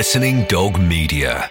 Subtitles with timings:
[0.00, 1.50] Listening Dog Media.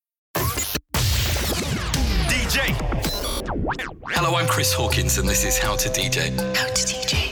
[3.63, 6.35] Hello, I'm Chris Hawkins, and this is How to DJ.
[6.55, 7.29] How to DJ.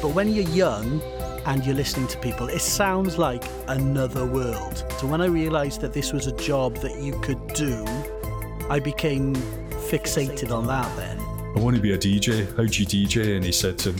[0.00, 1.02] But when you're young
[1.44, 4.86] and you're listening to people, it sounds like another world.
[4.98, 7.84] So when I realised that this was a job that you could do,
[8.70, 9.34] I became
[9.90, 11.20] fixated on that then.
[11.54, 12.48] I want to be a DJ.
[12.56, 13.36] How do you DJ?
[13.36, 13.96] And he said to him,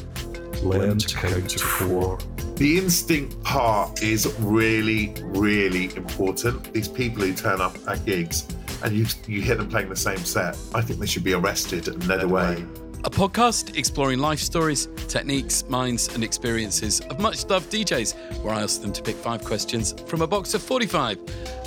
[0.62, 2.18] learn to count to four.
[2.56, 6.72] The instinct part is really, really important.
[6.72, 8.46] These people who turn up at gigs
[8.84, 11.88] and you you hear them playing the same set, I think they should be arrested
[11.88, 12.64] and led away.
[13.04, 18.62] A podcast exploring life stories, techniques, minds, and experiences of much loved DJs, where I
[18.62, 21.18] ask them to pick five questions from a box of 45.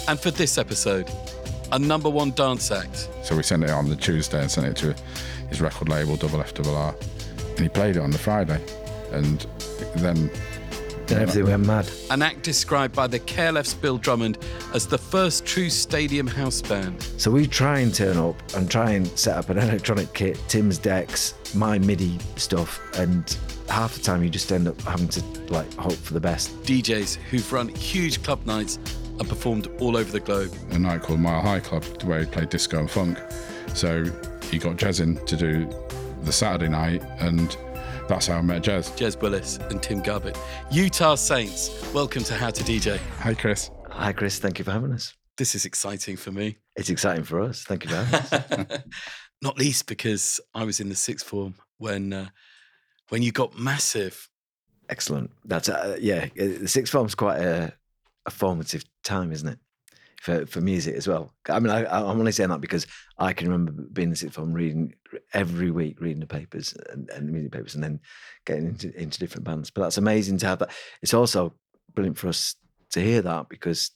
[0.07, 1.11] And for this episode,
[1.73, 3.09] a number one dance act.
[3.23, 4.95] So we sent it on the Tuesday and sent it to
[5.50, 6.95] his record label, Double F Double R.
[7.50, 8.63] And he played it on the Friday.
[9.11, 9.45] And
[9.97, 10.31] then
[11.07, 11.89] Then everything went mad.
[12.09, 14.37] An act described by the KLF's Bill Drummond
[14.73, 17.01] as the first true stadium house band.
[17.17, 20.77] So we try and turn up and try and set up an electronic kit, Tim's
[20.77, 23.37] decks, my MIDI stuff, and
[23.69, 26.59] half the time you just end up having to like hope for the best.
[26.63, 28.79] DJs who've run huge club nights
[29.19, 30.53] and performed all over the globe.
[30.71, 33.17] a night called Mile High Club where he played disco and funk.
[33.73, 34.03] So
[34.49, 35.69] he got Jez in to do
[36.23, 37.55] the Saturday night, and
[38.07, 38.91] that's how I met Jez.
[38.97, 40.37] Jez Willis and Tim Garbutt.
[40.71, 42.97] Utah Saints, welcome to How to DJ.
[43.19, 43.71] Hi, Chris.
[43.89, 44.39] Hi, Chris.
[44.39, 45.13] Thank you for having us.
[45.38, 46.57] This is exciting for me.
[46.75, 47.63] It's exciting for us.
[47.63, 48.83] Thank you for having us.
[49.41, 52.27] Not least because I was in the sixth form when uh,
[53.09, 54.29] when you got massive.
[54.89, 55.31] Excellent.
[55.44, 56.25] That's uh, yeah.
[56.39, 57.73] uh, The sixth form's quite a,
[58.25, 59.59] a formative time, isn't it?
[60.21, 61.33] For for music as well.
[61.49, 62.87] I mean, I, I- I'm only saying that because
[63.19, 64.93] I can remember being in the sixth form, reading
[65.33, 67.99] every week, reading the papers and, and music papers, and then
[68.45, 69.69] getting into into different bands.
[69.69, 70.71] But that's amazing to have that.
[71.01, 71.53] It's also
[71.93, 72.55] brilliant for us
[72.91, 73.91] to hear that because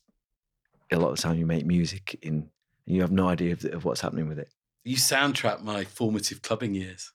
[0.92, 2.50] a lot of the time you make music in
[2.88, 4.50] and you have no idea of, of what's happening with it.
[4.84, 7.12] You soundtrack my formative clubbing years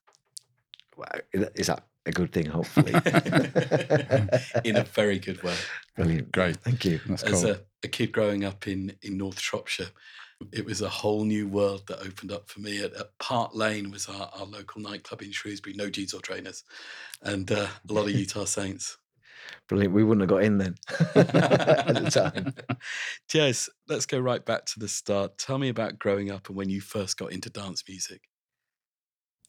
[0.97, 2.47] Wow, Is that a good thing?
[2.47, 2.93] Hopefully,
[4.65, 5.57] in a very good way.
[5.97, 6.31] brilliant.
[6.33, 6.57] Great.
[6.59, 7.01] Thank you.
[7.07, 7.51] That's As cool.
[7.53, 9.91] a, a kid growing up in, in North Shropshire,
[10.53, 12.83] it was a whole new world that opened up for me.
[12.83, 16.65] At, at Park Lane was our, our local nightclub in Shrewsbury, no jeans or trainers,
[17.23, 18.97] and uh, a lot of Utah Saints.
[19.69, 19.95] Brilliant.
[19.95, 20.75] We wouldn't have got in then
[21.15, 22.55] at the time.
[23.31, 25.39] Jez, let's go right back to the start.
[25.39, 28.23] Tell me about growing up and when you first got into dance music.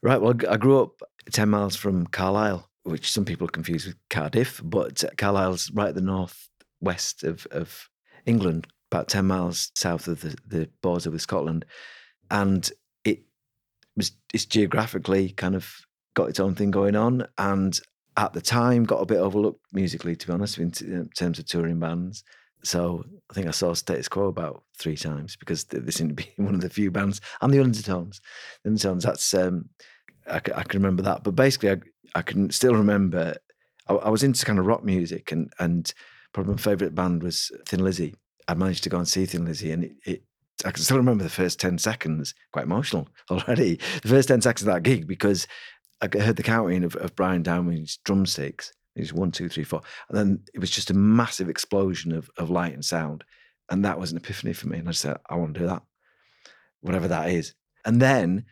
[0.01, 0.21] Right.
[0.21, 5.03] Well, I grew up 10 miles from Carlisle, which some people confuse with Cardiff, but
[5.17, 6.49] Carlisle's right at the north
[6.81, 7.89] west of, of
[8.25, 11.65] England, about 10 miles south of the, the border with Scotland.
[12.31, 12.69] And
[13.03, 13.19] it
[13.95, 15.73] was it's geographically kind of
[16.15, 17.27] got its own thing going on.
[17.37, 17.79] And
[18.17, 21.37] at the time, got a bit overlooked musically, to be honest, in, t- in terms
[21.37, 22.23] of touring bands.
[22.63, 26.31] So I think I saw Status Quo about three times because they, they to be
[26.37, 28.21] one of the few bands, and the Undertones.
[28.63, 29.69] The Undertones, that's um,
[30.27, 31.23] I, I can remember that.
[31.23, 31.77] But basically, I,
[32.15, 33.35] I can still remember.
[33.87, 35.93] I, I was into kind of rock music, and and
[36.35, 38.13] probably my favourite band was Thin Lizzy.
[38.49, 40.23] I managed to go and see Thin Lizzy, and it, it
[40.65, 42.35] I can still remember the first ten seconds.
[42.51, 43.79] Quite emotional already.
[44.03, 45.47] The first ten seconds of that gig because
[46.01, 48.73] I heard the counting of, of Brian Downey's drumsticks.
[48.97, 52.29] It was one, two, three, four, and then it was just a massive explosion of
[52.37, 53.23] of light and sound,
[53.71, 54.79] and that was an epiphany for me.
[54.79, 55.83] And I said, I want to do that,
[56.81, 57.53] whatever that is.
[57.85, 58.43] And then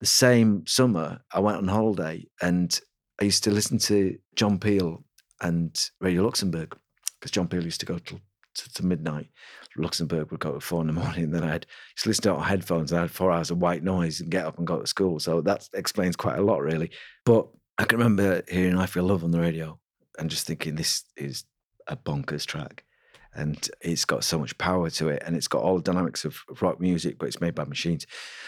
[0.00, 2.78] the same summer, I went on holiday and
[3.18, 5.04] I used to listen to John Peel
[5.40, 6.76] and Radio Luxembourg
[7.20, 8.20] because John Peel used to go till
[8.54, 9.28] to, to midnight.
[9.76, 11.24] Luxembourg would go at four in the morning.
[11.24, 12.92] And then I'd just listen to headphones.
[12.92, 15.20] And I had four hours of white noise and get up and go to school.
[15.20, 16.90] So that explains quite a lot, really.
[17.24, 19.78] But I can remember hearing I Feel Love on the radio
[20.18, 21.44] and just thinking, this is
[21.86, 22.84] a bonkers track.
[23.32, 25.22] And it's got so much power to it.
[25.24, 28.06] And it's got all the dynamics of rock music, but it's made by machines.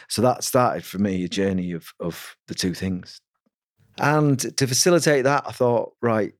[0.08, 3.20] So that started for me a journey of, of the two things.
[3.98, 6.32] And to facilitate that, I thought, right,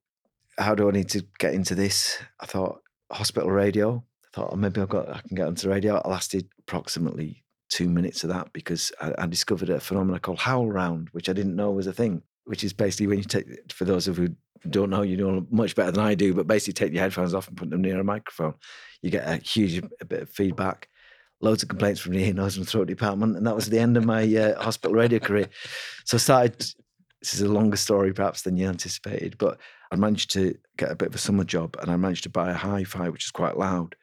[0.58, 2.18] how do I need to get into this?
[2.40, 4.04] I thought hospital radio.
[4.24, 6.00] I thought oh, maybe I've got I can get onto radio.
[6.04, 10.70] I lasted approximately two minutes of that because I, I discovered a phenomenon called howl
[10.70, 12.22] round, which I didn't know was a thing.
[12.44, 14.34] Which is basically when you take for those of who
[14.68, 17.48] don't know, you know much better than I do, but basically take your headphones off
[17.48, 18.54] and put them near a microphone.
[19.00, 20.88] You get a huge a bit of feedback.
[21.40, 23.96] Loads of complaints from the ear, nose, and throat department, and that was the end
[23.96, 25.48] of my uh, hospital radio career.
[26.04, 26.58] So I started.
[27.20, 29.58] This is a longer story, perhaps, than you anticipated, but
[29.92, 32.50] I managed to get a bit of a summer job, and I managed to buy
[32.50, 33.94] a hi-fi, which is quite loud,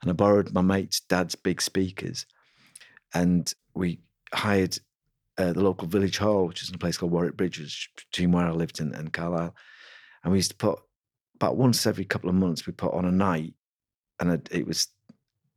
[0.00, 2.24] and I borrowed my mate's dad's big speakers,
[3.12, 4.00] and we
[4.32, 4.78] hired
[5.36, 8.32] uh, the local village hall, which is in a place called Warwick Bridge, which between
[8.32, 9.54] where I lived in, and Carlisle.
[10.24, 10.78] And we used to put
[11.34, 13.52] about once every couple of months, we put on a night,
[14.20, 14.88] and it, was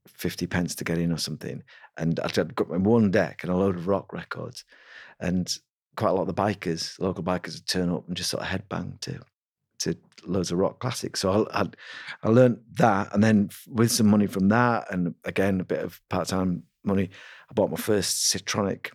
[0.06, 1.63] 50 pence to get in or something.
[1.95, 4.65] And I'd got my one deck and a load of rock records.
[5.21, 5.51] And
[5.95, 8.50] quite a lot of the bikers, local bikers, would turn up and just sort of
[8.50, 9.21] headbang to
[9.81, 9.95] to
[10.25, 11.19] loads of rock classics.
[11.19, 11.69] So I, I,
[12.24, 16.01] I learned that, and then with some money from that, and again a bit of
[16.10, 17.10] part time money,
[17.50, 18.92] I bought my first Citronic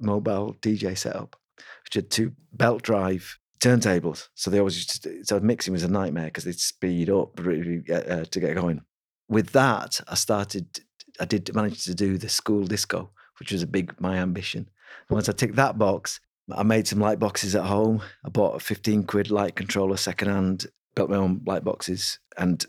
[0.00, 1.36] mobile DJ setup,
[1.84, 4.28] which had two belt drive turntables.
[4.34, 7.82] So they always used to, so mixing was a nightmare because they'd speed up really
[7.92, 8.82] uh, to get going.
[9.28, 10.80] With that, I started.
[11.18, 14.68] I did manage to do the school disco, which was a big my ambition.
[15.08, 16.20] And once I ticked that box,
[16.54, 18.02] I made some light boxes at home.
[18.24, 22.64] I bought a 15 quid light controller secondhand, built my own light boxes, and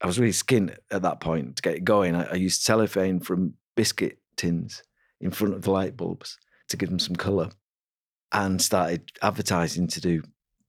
[0.00, 2.14] I was really skint at that point to get it going.
[2.14, 4.82] I, I used cellophane from biscuit tins
[5.20, 6.38] in front of the light bulbs
[6.68, 7.50] to give them some colour
[8.32, 10.22] and started advertising to do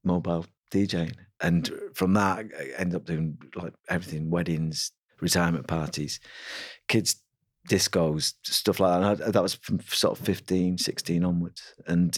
[0.03, 1.15] mobile DJing.
[1.41, 6.19] And from that, I ended up doing like everything weddings, retirement parties,
[6.87, 7.17] kids'
[7.67, 9.11] discos, stuff like that.
[9.11, 11.73] And I, that was from sort of 15, 16 onwards.
[11.87, 12.17] And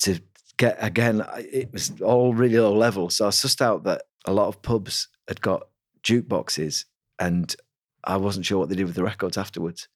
[0.00, 0.20] to
[0.56, 3.10] get, again, it was all really low level.
[3.10, 5.68] So I sussed out that a lot of pubs had got
[6.02, 6.84] jukeboxes
[7.18, 7.54] and
[8.04, 9.88] I wasn't sure what they did with the records afterwards.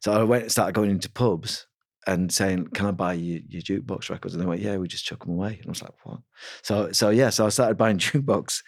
[0.00, 1.66] So I went and started going into pubs
[2.06, 5.04] and saying, "Can I buy you your jukebox records?" And they went, "Yeah, we just
[5.04, 6.20] chuck them away." And I was like, "What?"
[6.62, 8.62] So so yeah, so I started buying jukebox,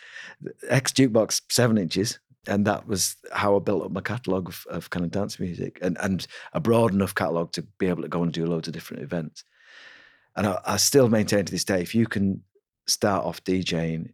[0.68, 4.90] ex jukebox seven inches, and that was how I built up my catalogue of, of
[4.90, 8.22] kind of dance music and and a broad enough catalogue to be able to go
[8.22, 9.44] and do loads of different events.
[10.36, 12.42] And I, I still maintain to this day, if you can
[12.86, 14.12] start off DJing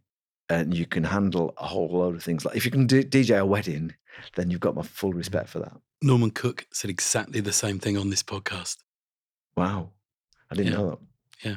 [0.49, 3.39] and you can handle a whole load of things, like if you can do, DJ
[3.39, 3.93] a wedding,
[4.35, 5.73] then you've got my full respect for that.
[6.01, 8.77] Norman Cook said exactly the same thing on this podcast.
[9.55, 9.91] Wow.
[10.51, 10.77] I didn't Yeah.
[10.77, 10.99] know that.
[11.43, 11.55] Yeah.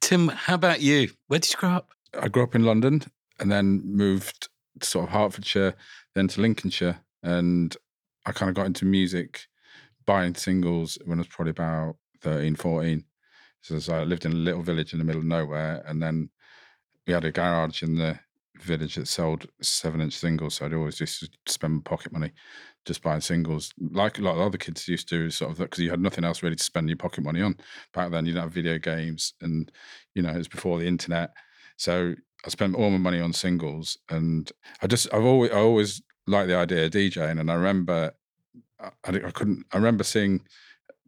[0.00, 1.10] Tim, how about you?
[1.28, 1.90] Where did you grow up?
[2.20, 3.02] I grew up in London
[3.38, 4.48] and then moved
[4.80, 5.74] to sort of Hertfordshire,
[6.14, 7.00] then to Lincolnshire.
[7.22, 7.74] And
[8.26, 9.46] I kind of got into music,
[10.04, 13.04] buying singles when I was probably about 13, 14.
[13.62, 15.82] So I lived in a little village in the middle of nowhere.
[15.86, 16.30] And then
[17.06, 18.18] we had a garage in the
[18.60, 20.54] village that sold seven inch singles.
[20.54, 22.32] So I'd always just spend my pocket money
[22.84, 25.78] just buying singles, like a lot of other kids used to, do sort of, because
[25.78, 27.56] you had nothing else really to spend your pocket money on.
[27.94, 29.70] Back then, you didn't have video games and,
[30.14, 31.30] you know, it was before the internet.
[31.76, 32.14] So
[32.44, 34.50] I spent all my money on singles, and
[34.80, 38.12] I just I've always I always liked the idea of DJing, and I remember
[38.80, 40.42] I I couldn't I remember seeing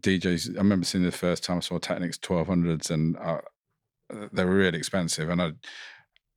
[0.05, 0.55] DJs.
[0.55, 3.41] I remember seeing the first time I saw Technics twelve hundreds, and I,
[4.33, 5.53] they were really expensive, and I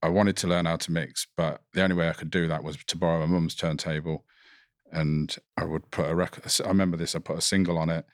[0.02, 2.64] I wanted to learn how to mix, but the only way I could do that
[2.64, 4.26] was to borrow my mum's turntable,
[4.92, 6.46] and I would put a record.
[6.64, 7.16] I remember this.
[7.16, 8.06] I put a single on it.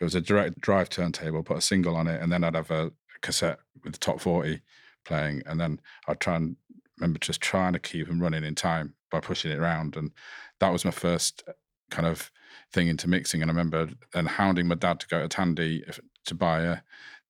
[0.00, 1.42] It was a direct drive turntable.
[1.42, 4.60] Put a single on it, and then I'd have a cassette with the top forty
[5.04, 6.56] playing, and then I'd try and
[6.98, 10.10] remember just trying to keep them running in time by pushing it around, and
[10.60, 11.44] that was my first
[11.90, 12.30] kind of
[12.72, 13.42] thing into mixing.
[13.42, 15.84] And I remember and hounding my dad to go to Tandy
[16.26, 16.76] to buy a.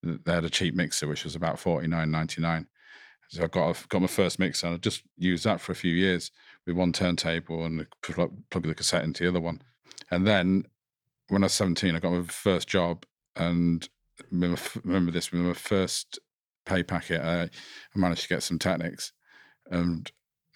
[0.01, 2.69] They had a cheap mixer which was about forty nine ninety nine.
[3.31, 5.93] So I got got my first mixer, and I just used that for a few
[5.93, 6.31] years
[6.67, 9.61] with one turntable and plug, plug the cassette into the other one.
[10.11, 10.67] And then
[11.29, 13.89] when I was seventeen, I got my first job, and
[14.31, 16.19] remember, remember this with my first
[16.65, 17.49] pay packet, I, I
[17.97, 19.13] managed to get some Technics,
[19.69, 20.11] and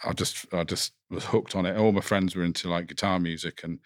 [0.05, 1.77] I just I just was hooked on it.
[1.77, 3.79] All my friends were into like guitar music, and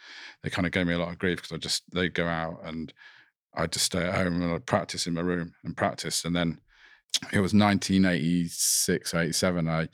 [0.42, 2.61] they kind of gave me a lot of grief because I just they'd go out
[2.64, 2.92] and
[3.54, 6.61] I'd just stay at home and I'd practice in my room and practice, and then
[7.32, 9.68] it was 1986, 87.
[9.68, 9.88] I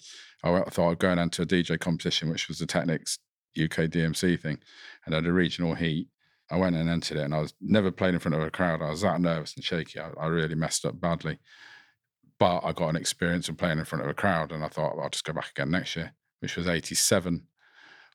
[0.45, 3.19] I thought I'd go down to a DJ competition, which was the Technics
[3.61, 4.59] UK DMC thing,
[5.05, 6.09] and I had a regional heat.
[6.51, 8.83] I went and entered it, and I was never played in front of a crowd.
[8.83, 10.01] I was that nervous and shaky.
[10.01, 11.39] I, I really messed up badly,
[12.43, 14.99] but I got an experience of playing in front of a crowd, and I thought
[15.01, 17.47] I'll just go back again next year, which was 87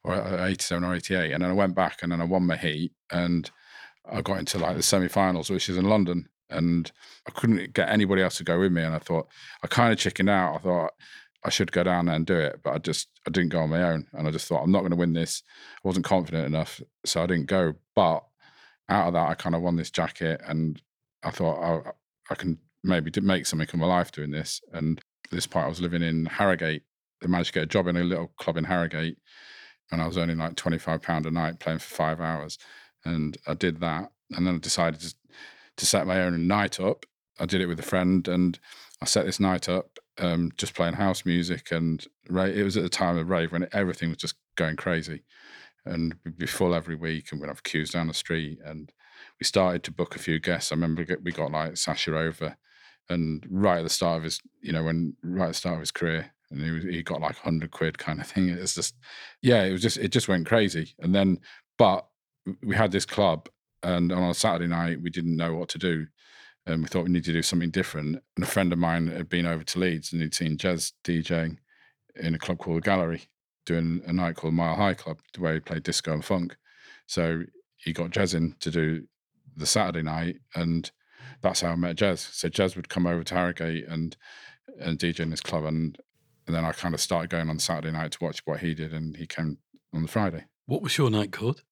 [0.03, 1.31] or uh, 87 or 88.
[1.31, 3.49] And then I went back, and then I won my heat, and
[4.05, 6.91] I got into like the semi-finals, which is in London, and
[7.25, 8.83] I couldn't get anybody else to go with me.
[8.83, 9.29] And I thought
[9.63, 10.55] I kind of chickened out.
[10.55, 10.91] I thought
[11.45, 13.69] I should go down there and do it, but I just I didn't go on
[13.69, 15.41] my own, and I just thought I'm not going to win this.
[15.85, 17.75] I wasn't confident enough, so I didn't go.
[17.95, 18.25] But
[18.89, 20.81] out of that, I kind of won this jacket, and
[21.23, 21.91] I thought I,
[22.29, 24.61] I can maybe do- make something of my life doing this.
[24.73, 24.99] And
[25.31, 26.83] this point, I was living in Harrogate.
[27.23, 29.17] I managed to get a job in a little club in Harrogate,
[29.91, 32.57] and I was earning like twenty five pound a night playing for five hours,
[33.03, 35.15] and I did that, and then I decided to,
[35.77, 37.05] to set my own night up.
[37.39, 38.59] I did it with a friend, and
[39.01, 42.89] I set this night up, um, just playing house music, and it was at the
[42.89, 45.23] time of rave when everything was just going crazy,
[45.85, 48.91] and we'd be full every week, and we'd have queues down the street, and
[49.39, 50.71] we started to book a few guests.
[50.71, 52.57] I remember we got like Sasha over,
[53.09, 55.81] and right at the start of his, you know, when right at the start of
[55.81, 58.49] his career, and he was, he got like hundred quid kind of thing.
[58.49, 58.95] It's just,
[59.41, 60.93] yeah, it was just it just went crazy.
[60.99, 61.39] And then,
[61.77, 62.07] but
[62.63, 63.49] we had this club,
[63.83, 66.07] and on a Saturday night we didn't know what to do,
[66.65, 68.21] and we thought we need to do something different.
[68.35, 71.57] And a friend of mine had been over to Leeds and he'd seen Jez DJing
[72.15, 73.23] in a club called the Gallery,
[73.65, 76.55] doing a night called Mile High Club, where he played disco and funk.
[77.05, 77.43] So
[77.77, 79.07] he got Jez in to do
[79.55, 80.91] the Saturday night, and
[81.41, 82.33] that's how I met Jez.
[82.33, 84.15] So Jez would come over to Harrogate and
[84.79, 85.97] and DJ in this club, and
[86.45, 88.93] and then I kind of started going on Saturday night to watch what he did,
[88.93, 89.57] and he came
[89.93, 90.45] on the Friday.
[90.65, 91.63] What was your night called?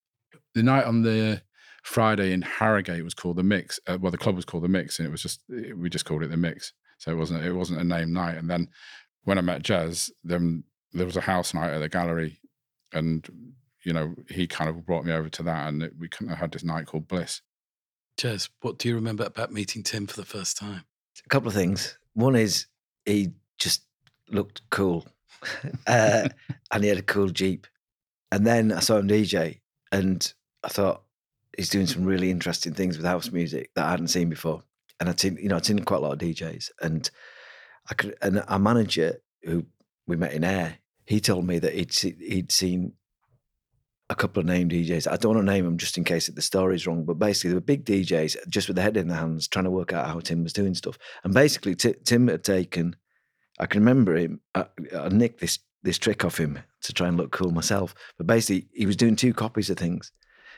[0.54, 1.42] The night on the
[1.82, 3.78] Friday in Harrogate was called the Mix.
[3.86, 6.04] Uh, well, the club was called the Mix, and it was just it- we just
[6.04, 6.72] called it the Mix.
[6.98, 8.36] So it wasn't it wasn't a name night.
[8.36, 8.68] And then
[9.24, 12.40] when I met Jez, then there was a house night at the gallery,
[12.92, 13.26] and
[13.84, 16.38] you know he kind of brought me over to that, and it, we kind of
[16.38, 17.42] had this night called Bliss.
[18.16, 20.84] Jez, what do you remember about meeting Tim for the first time?
[21.24, 21.98] a couple of things.
[22.14, 22.66] One is
[23.04, 23.82] he just
[24.30, 25.06] looked cool,
[25.86, 26.28] uh,
[26.70, 27.66] and he had a cool Jeep.
[28.32, 29.60] And then I saw him DJ,
[29.92, 30.32] and
[30.64, 31.02] I thought
[31.56, 34.62] he's doing some really interesting things with house music that I hadn't seen before.
[34.98, 37.10] And I'd seen, you know, I'd seen quite a lot of DJs, and
[37.90, 38.16] I could.
[38.22, 39.66] And our manager, who
[40.06, 42.94] we met in Ayr, he told me that he'd see, he'd seen
[44.08, 45.10] a couple of named DJs.
[45.10, 47.54] I don't want to name them just in case the story's wrong, but basically they
[47.54, 50.20] were big DJs just with their head in their hands, trying to work out how
[50.20, 50.96] Tim was doing stuff.
[51.24, 52.96] And basically, Ti- Tim had taken.
[53.58, 54.40] I can remember him.
[54.54, 57.94] I, I nicked this this trick off him to try and look cool myself.
[58.16, 60.12] But basically, he was doing two copies of things,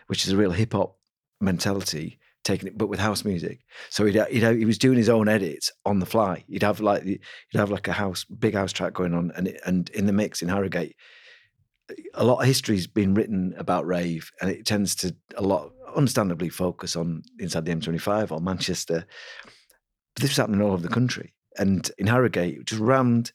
[0.09, 0.97] which is a real hip hop
[1.41, 2.19] mentality.
[2.45, 3.61] Taking it, but with house music.
[3.91, 6.45] So he'd, he'd he was doing his own edits on the fly.
[6.49, 7.21] He'd have like he'd
[7.55, 10.49] have like a house, big house track going on, and and in the mix in
[10.49, 10.97] Harrogate,
[12.15, 16.49] a lot of history's been written about rave, and it tends to a lot, understandably,
[16.49, 19.07] focus on inside the M25 or Manchester.
[20.15, 23.33] But this was happening all over the country, and in Harrogate, just rammed,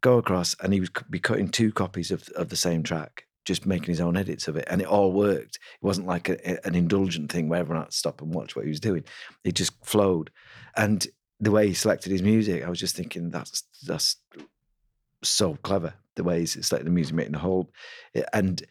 [0.00, 3.66] go across, and he would be cutting two copies of of the same track, just
[3.66, 5.56] making his own edits of it, and it all worked.
[5.56, 8.64] It wasn't like a, an indulgent thing where everyone had to stop and watch what
[8.64, 9.04] he was doing.
[9.44, 10.30] It just flowed,
[10.76, 11.06] and
[11.40, 14.16] the way he selected his music, I was just thinking that's that's
[15.22, 17.70] so clever the way he's selected the music, making the whole
[18.14, 18.62] eh, and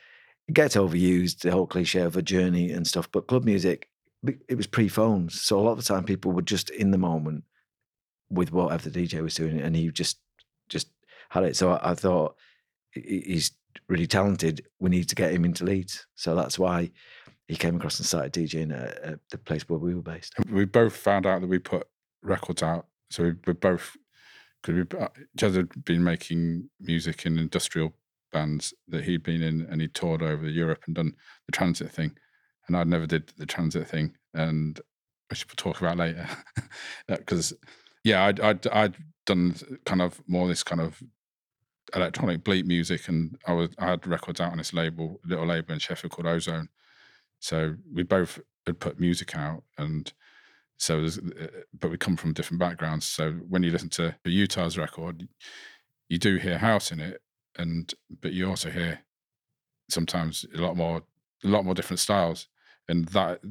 [0.47, 3.11] it gets overused the whole cliche of a journey and stuff.
[3.11, 3.89] But club music,
[4.47, 7.43] it was pre-phones, so a lot of the time people were just in the moment
[8.29, 10.19] with whatever the DJ was doing, and he just
[10.69, 10.87] just
[11.29, 11.55] had it.
[11.55, 12.35] So I, I thought
[12.91, 13.51] he's
[13.87, 14.65] really talented.
[14.79, 16.91] We need to get him into Leeds, so that's why
[17.47, 20.33] he came across and started DJing at, at the place where we were based.
[20.49, 21.87] We both found out that we put
[22.23, 23.95] records out, so we, we both
[24.65, 27.93] because Jez uh, had been making music in industrial
[28.31, 31.13] bands that he'd been in, and he toured over Europe and done
[31.45, 32.15] the transit thing,
[32.67, 34.79] and I'd never did the transit thing, and
[35.29, 36.27] which we'll talk about later,
[37.07, 37.53] because
[38.03, 38.95] yeah, I'd, I'd I'd
[39.25, 39.55] done
[39.85, 41.01] kind of more this kind of
[41.95, 45.73] electronic bleep music, and I was I had records out on this label, little label
[45.73, 46.69] in Sheffield called Ozone.
[47.39, 50.11] So we both had put music out, and
[50.77, 51.47] so there's, uh,
[51.79, 53.05] but we come from different backgrounds.
[53.05, 55.27] So when you listen to Utah's record,
[56.09, 57.21] you do hear house in it,
[57.57, 58.99] and but you also hear
[59.89, 61.03] sometimes a lot more
[61.43, 62.47] a lot more different styles,
[62.89, 63.41] and that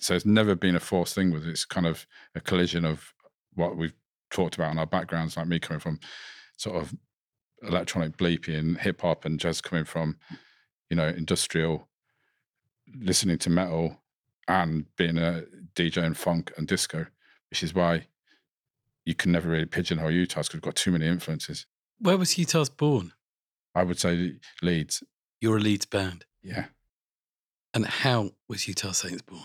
[0.00, 1.50] so it's never been a forced thing with it.
[1.50, 3.12] It's kind of a collision of
[3.54, 3.94] what we've
[4.30, 6.00] talked about in our backgrounds, like me coming from
[6.56, 6.94] sort of
[7.62, 10.18] electronic bleepy and hip hop, and Jez coming from
[10.90, 11.88] you know industrial,
[12.98, 14.02] listening to metal
[14.48, 15.44] and being a
[15.74, 17.06] DJ in funk and disco,
[17.50, 18.06] which is why
[19.04, 21.66] you can never really pigeonhole Utah's because we've got too many influences.
[21.98, 23.12] Where was Utah's born?
[23.74, 25.02] I would say Leeds,
[25.40, 26.24] You're a Leeds band.
[26.42, 26.66] yeah.
[27.74, 29.44] And how was Utah Saints born?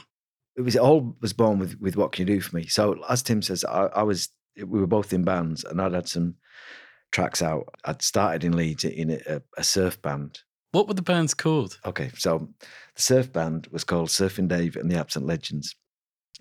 [0.58, 2.66] it was it all was born with with what can you do for me.
[2.68, 6.10] So as Tim says, I, I was we were both in bands, and I'd had
[6.10, 6.36] some
[7.12, 7.70] tracks out.
[7.86, 10.40] I'd started in Leeds in a, a surf band.
[10.74, 11.80] What were the bands called?
[11.86, 12.50] Okay, so
[12.96, 15.76] the surf band was called Surfing Dave and the Absent Legends,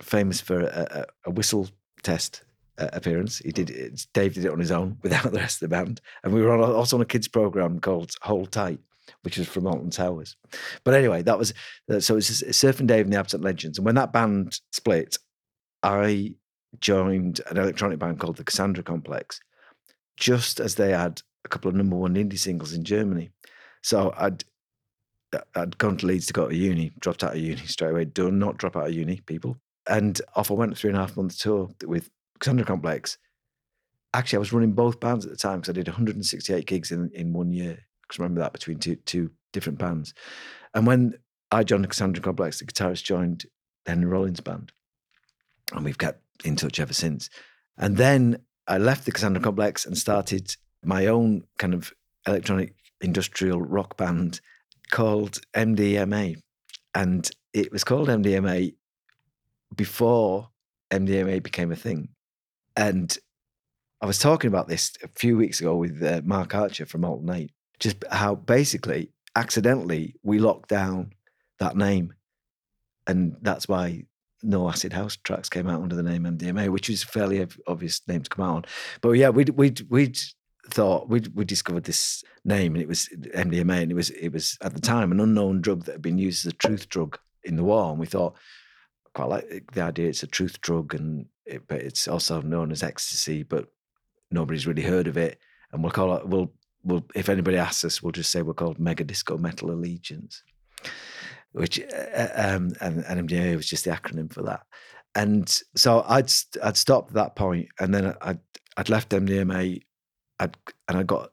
[0.00, 1.68] famous for a, a, a whistle
[2.02, 2.42] test
[2.78, 3.38] uh, appearance.
[3.38, 6.00] He did it, Dave did it on his own without the rest of the band,
[6.22, 8.80] and we were on, also on a kids program called Hold Tight,
[9.22, 10.36] which was from Alton Towers.
[10.84, 11.54] But anyway, that was
[11.90, 15.18] uh, so it's Surfing Dave and the Absent Legends, and when that band split,
[15.82, 16.34] I
[16.80, 19.40] joined an electronic band called the Cassandra Complex,
[20.16, 23.30] just as they had a couple of number one indie singles in Germany.
[23.82, 24.44] So I'd
[25.54, 28.04] I'd gone to Leeds to go to uni, dropped out of uni straight away.
[28.04, 29.56] Do not drop out of uni, people.
[29.88, 33.19] And off I went three and a half month tour with Cassandra Complex.
[34.14, 37.11] Actually, I was running both bands at the time because I did 168 gigs in,
[37.12, 37.78] in one year.
[38.02, 40.14] Because remember that between two two different bands.
[40.75, 41.14] And when
[41.50, 43.47] I joined Cassandra Complex, the guitarist joined
[43.87, 44.73] Henry Rollins band.
[45.73, 47.31] And we've kept in touch ever since.
[47.76, 51.93] And then I left the Cassandra Complex and started my own kind of
[52.26, 54.40] electronic industrial rock band
[54.90, 56.37] called MDMA.
[56.95, 58.75] And it was called MDMA
[59.76, 60.49] before
[60.90, 62.09] MDMA became a thing.
[62.76, 63.16] And
[64.00, 67.35] I was talking about this a few weeks ago with uh, Mark Archer from Altern
[67.35, 71.12] 8, just how basically, accidentally, we locked down
[71.59, 72.12] that name.
[73.06, 74.04] And that's why
[74.42, 78.06] no acid house tracks came out under the name MDMA, which is a fairly obvious
[78.06, 78.64] name to come out on.
[79.00, 80.18] But yeah, we'd we'd we'd
[80.71, 84.59] thought we we discovered this name and it was MDMA and it was it was
[84.62, 87.56] at the time an unknown drug that had been used as a truth drug in
[87.56, 88.37] the war and we thought
[89.16, 92.82] quite like the idea it's a truth drug and it, but it's also known as
[92.82, 93.68] ecstasy but
[94.30, 95.38] nobody's really heard of it.
[95.73, 96.52] And we'll call it we'll
[96.85, 100.42] we'll if anybody asks us we'll just say we're called mega disco metal allegiance
[101.52, 104.61] which uh, um, and, MDMA was just the acronym for that.
[105.14, 106.30] And so I'd
[106.62, 108.40] I'd stopped at that point and then I'd
[108.76, 109.80] I'd left MDMA
[110.38, 110.54] I'd,
[110.88, 111.30] and I got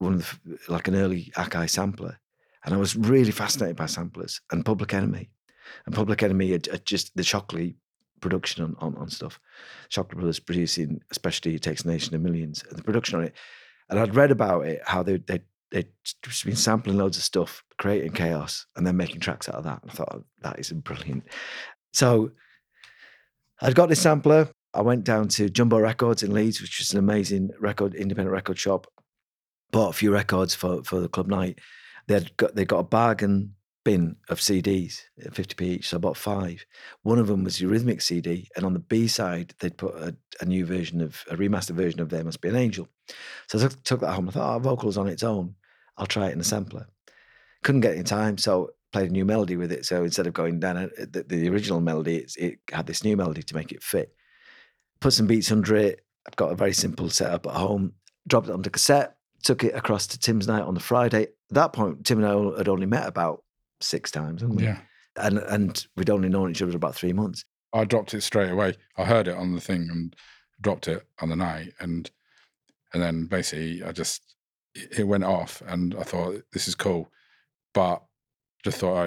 [0.00, 2.18] one of the, like an early Akai sampler,
[2.66, 5.30] and I was really fascinated by samplers and Public Enemy,
[5.86, 7.74] and Public Enemy had, had just the Shocklee
[8.20, 9.38] production on, on, on stuff.
[9.90, 13.34] Shocklee Brothers producing, especially It Takes a Nation of Millions, and the production on it.
[13.90, 15.40] And I'd read about it, how they they
[15.70, 15.88] they'd
[16.22, 19.82] just been sampling loads of stuff, creating chaos, and then making tracks out of that.
[19.82, 21.24] And I thought oh, that is brilliant.
[21.92, 22.30] So
[23.60, 24.48] I'd got this sampler.
[24.74, 28.58] I went down to Jumbo Records in Leeds, which was an amazing record, independent record
[28.58, 28.86] shop.
[29.70, 31.58] Bought a few records for, for the club night.
[32.06, 35.88] They had got they got a bargain bin of CDs, 50p each.
[35.88, 36.64] So I bought five.
[37.02, 40.44] One of them was Eurythmic CD, and on the B side they'd put a, a
[40.44, 42.88] new version of a remastered version of There Must Be an Angel.
[43.48, 44.28] So I took, took that home.
[44.28, 45.54] I thought, oh, vocals on its own.
[45.96, 46.86] I'll try it in a sampler.
[47.62, 49.84] Couldn't get it in time, so played a new melody with it.
[49.84, 53.16] So instead of going down uh, the, the original melody, it, it had this new
[53.16, 54.14] melody to make it fit
[55.02, 56.06] put some beats under it.
[56.26, 57.92] I've got a very simple setup at home.
[58.28, 61.24] Dropped it onto cassette, took it across to Tim's night on the Friday.
[61.24, 63.42] At that point, Tim and I had only met about
[63.82, 64.64] six times, hadn't we?
[64.64, 64.78] Yeah.
[65.16, 67.44] And and we'd only known each other for about three months.
[67.72, 68.76] I dropped it straight away.
[68.96, 70.14] I heard it on the thing and
[70.60, 72.10] dropped it on the night, and
[72.92, 74.36] and then basically I just
[74.74, 77.10] it went off, and I thought this is cool,
[77.74, 78.02] but
[78.64, 79.06] just thought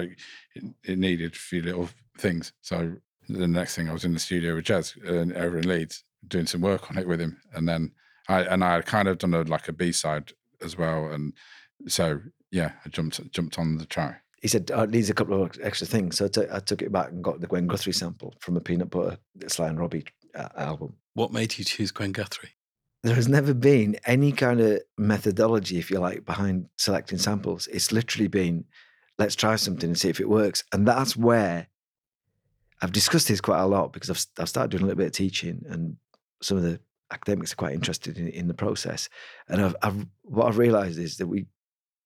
[0.54, 2.52] it, it needed a few little things.
[2.60, 2.96] So
[3.28, 6.46] the next thing I was in the studio with Jez uh, over in Leeds doing
[6.46, 7.92] some work on it with him, and then
[8.28, 11.32] I and I had kind of done a like a B side as well, and
[11.88, 14.22] so yeah, I jumped jumped on the track.
[14.46, 16.80] He said oh, it needs a couple of extra things, so I, t- I took
[16.80, 20.04] it back and got the Gwen Guthrie sample from a Peanut Butter Sly and Robbie
[20.36, 20.94] uh, album.
[21.14, 22.50] What made you choose Gwen Guthrie?
[23.02, 27.66] There has never been any kind of methodology, if you like, behind selecting samples.
[27.66, 28.66] It's literally been,
[29.18, 31.66] let's try something and see if it works, and that's where
[32.80, 35.12] I've discussed this quite a lot because I've, I've started doing a little bit of
[35.12, 35.96] teaching, and
[36.40, 36.78] some of the
[37.10, 39.08] academics are quite interested in, in the process.
[39.48, 41.46] And I've, I've, what I've realized is that we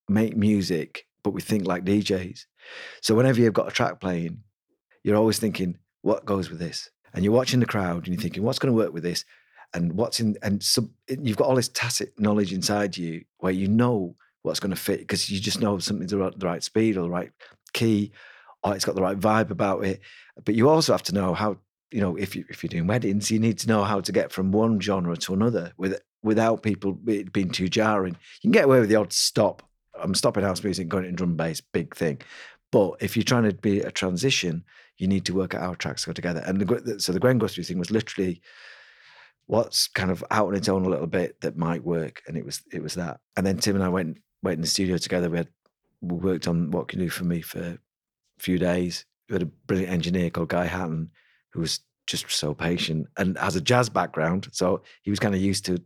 [0.08, 2.44] make music, but we think like DJs.
[3.02, 4.42] So whenever you've got a track playing,
[5.02, 6.90] you're always thinking, what goes with this?
[7.12, 9.24] And you're watching the crowd and you're thinking, what's going to work with this?
[9.72, 13.68] And what's in, and so you've got all this tacit knowledge inside you where you
[13.68, 17.10] know what's going to fit because you just know something's the right speed or the
[17.10, 17.30] right
[17.72, 18.12] key
[18.62, 20.00] or it's got the right vibe about it.
[20.44, 21.58] But you also have to know how,
[21.90, 24.32] you know, if you if you're doing weddings, you need to know how to get
[24.32, 28.16] from one genre to another with without people being too jarring.
[28.42, 29.62] You can get away with the odd stop.
[30.00, 32.20] Um, I'm stopping house music, going into drum bass, big thing.
[32.72, 34.64] But if you're trying to be a transition,
[34.98, 36.42] you need to work out how tracks go together.
[36.46, 38.40] And the, so the Gwen Guthrie thing was literally
[39.46, 42.44] what's kind of out on its own a little bit that might work, and it
[42.44, 43.20] was it was that.
[43.36, 45.28] And then Tim and I went went in the studio together.
[45.28, 45.48] We had
[46.00, 47.78] we worked on what can do for me for a
[48.38, 49.04] few days.
[49.28, 51.10] We had a brilliant engineer called Guy Hatton
[51.52, 54.48] who was just so patient and has a jazz background.
[54.52, 55.80] So he was kind of used to,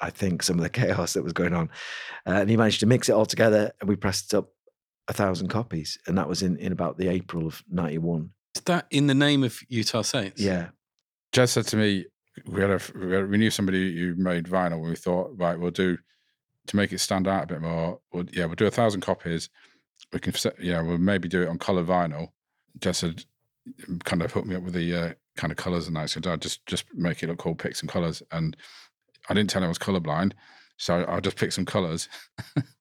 [0.00, 1.70] I think, some of the chaos that was going on.
[2.26, 4.50] Uh, and he managed to mix it all together and we pressed up
[5.08, 5.98] a thousand copies.
[6.06, 8.30] And that was in, in about the April of 91.
[8.54, 10.40] Is that in the name of Utah Saints?
[10.40, 10.68] Yeah.
[11.32, 12.06] Jez said to me,
[12.46, 15.98] we had a we knew somebody who made vinyl and we thought, right, we'll do
[16.66, 18.00] to make it stand out a bit more.
[18.12, 19.50] We'll, yeah, we'll do a thousand copies
[20.12, 22.28] we can, yeah, we'll maybe do it on color vinyl.
[22.78, 23.24] Jez had
[24.04, 26.10] kind of hooked me up with the uh, kind of colors and that.
[26.10, 28.22] So I just just make it look cool, pick some colors.
[28.32, 28.56] And
[29.30, 30.32] I didn't tell him I was colorblind,
[30.76, 32.08] So I just picked some colours,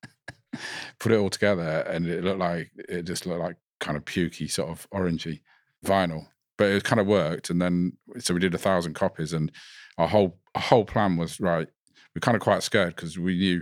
[1.00, 4.50] put it all together, and it looked like it just looked like kind of pukey,
[4.50, 5.42] sort of orangey
[5.86, 6.26] vinyl.
[6.58, 9.52] But it kind of worked, and then so we did a thousand copies, and
[10.00, 11.68] our whole our whole plan was right.
[12.16, 13.62] We're kind of quite scared because we knew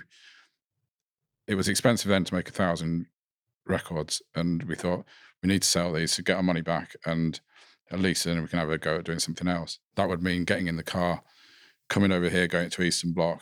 [1.46, 3.08] it was expensive then to make a thousand
[3.66, 5.04] records, and we thought
[5.44, 7.42] we need to sell these to get our money back, and
[7.92, 9.80] at least then we can have a go at doing something else.
[9.96, 11.22] That would mean getting in the car,
[11.90, 13.42] coming over here, going to Eastern Bloc,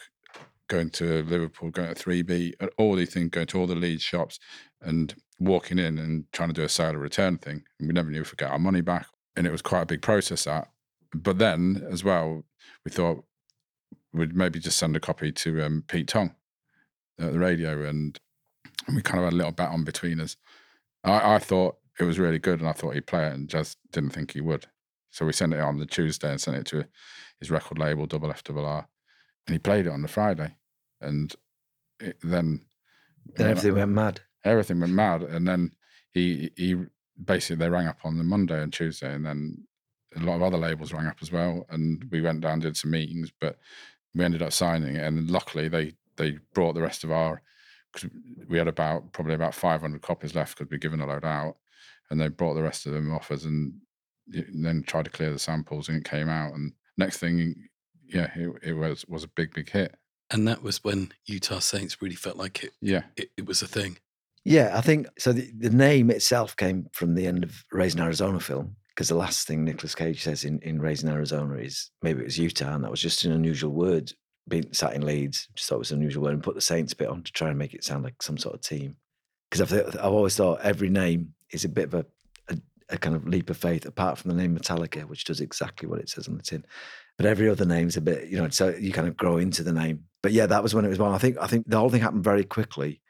[0.67, 4.01] going to Liverpool, going to 3B, and all these things, going to all the lead
[4.01, 4.39] shops
[4.81, 7.63] and walking in and trying to do a sale or return thing.
[7.79, 9.07] And we never knew if we get our money back.
[9.35, 10.69] And it was quite a big process that.
[11.13, 12.43] But then as well,
[12.83, 13.23] we thought
[14.13, 16.35] we'd maybe just send a copy to um, Pete Tong
[17.19, 18.17] at the radio and,
[18.87, 20.37] and we kind of had a little bet on between us.
[21.03, 23.77] I, I thought it was really good and I thought he'd play it and just
[23.91, 24.67] didn't think he would.
[25.15, 26.85] So we sent it on the Tuesday and sent it to
[27.39, 28.85] his record label, Double F Double R,
[29.47, 30.57] and he played it on the Friday,
[30.99, 31.33] and
[32.01, 32.65] it, then
[33.37, 34.19] Then everything went mad.
[34.43, 35.71] everything went mad, and then
[36.11, 36.75] he he
[37.23, 39.65] basically they rang up on the Monday and Tuesday, and then
[40.17, 42.91] a lot of other labels rang up as well, and we went down did some
[42.91, 43.57] meetings, but
[44.13, 47.41] we ended up signing it, and luckily they they brought the rest of our
[47.93, 48.09] because
[48.49, 51.55] we had about probably about 500 copies left because we'd given a load out,
[52.09, 53.75] and they brought the rest of them offers and
[54.27, 57.55] then tried to clear the samples, and it came out, and next thing,
[58.07, 59.95] yeah, it, it was was a big big hit.
[60.31, 63.67] And that was when Utah Saints really felt like it, Yeah, it, it was a
[63.67, 63.97] thing.
[64.43, 65.33] Yeah, I think so.
[65.33, 69.47] The, the name itself came from the end of Raising Arizona film because the last
[69.47, 72.91] thing Nicolas Cage says in, in Raising Arizona is maybe it was Utah, and that
[72.91, 74.11] was just an unusual word.
[74.47, 76.93] Being sat in Leeds, just thought it was an unusual word, and put the Saints
[76.93, 78.95] bit on to try and make it sound like some sort of team.
[79.49, 82.05] Because I've, I've always thought every name is a bit of a,
[82.89, 85.99] a, kind of leap of faith, apart from the name Metallica, which does exactly what
[85.99, 86.65] it says on the tin.
[87.17, 89.71] But every other name's a bit, you know, so you kind of grow into the
[89.71, 90.05] name.
[90.21, 91.13] But yeah, that was when it was born.
[91.13, 93.01] I think I think the whole thing happened very quickly.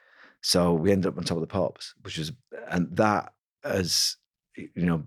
[0.41, 2.31] So we ended up on top of the pops, which was,
[2.69, 3.33] and that
[3.63, 4.17] as
[4.55, 5.03] you know,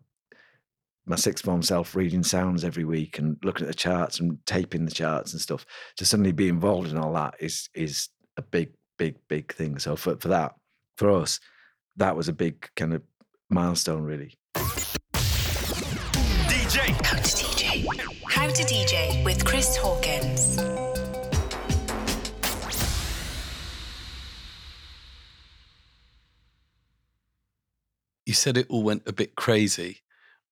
[1.07, 4.85] my sixth form self reading sounds every week and looking at the charts and taping
[4.85, 5.65] the charts and stuff.
[5.97, 9.79] To suddenly be involved in all that is is a big, big, big thing.
[9.79, 10.55] So for for that,
[10.97, 11.41] for us,
[11.97, 13.03] that was a big kind of
[13.49, 14.38] milestone, really.
[16.79, 17.05] DJ.
[17.05, 17.87] How to DJ.
[18.29, 20.57] How to DJ with Chris Hawkins.
[28.27, 30.03] You said it all went a bit crazy.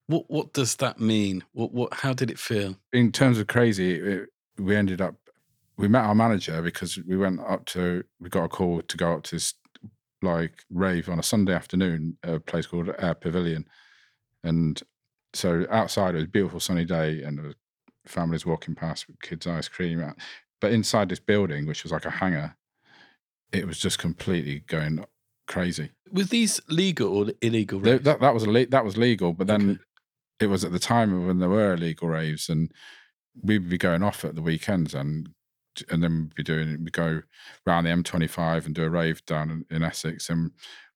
[0.08, 1.44] What what does that mean?
[1.52, 2.76] What what how did it feel?
[2.92, 5.14] in terms of crazy, it, we ended up
[5.76, 9.12] we met our manager because we went up to we got a call to go
[9.14, 9.54] up to this
[10.22, 13.66] like rave on a Sunday afternoon at a place called Ayr Pavilion,
[14.42, 14.82] and
[15.36, 17.54] so outside it was a beautiful sunny day and there was
[18.06, 20.16] families walking past with kids ice cream out.
[20.60, 22.56] But inside this building, which was like a hangar,
[23.52, 25.04] it was just completely going
[25.46, 25.90] crazy.
[26.10, 27.80] Were these legal or illegal?
[27.80, 28.04] Raves?
[28.04, 29.80] that, that was le- that was legal, but then Okay.
[30.40, 32.72] it was at the time when there were illegal raves, and
[33.42, 35.28] we'd be going off at the weekends, and
[35.90, 37.22] and then we'd be doing we go
[37.66, 40.52] round the M25 and do a rave down in, in Essex, and